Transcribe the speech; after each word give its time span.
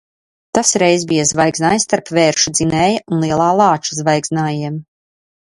Tas 0.57 0.71
reiz 0.83 1.03
bija 1.11 1.25
zvaigznājs 1.31 1.85
starp 1.87 2.09
Vēršu 2.19 2.55
Dzinēja 2.55 3.05
un 3.13 3.21
Lielā 3.27 3.53
Lāča 3.63 3.99
zvaigznājiem. 4.03 4.85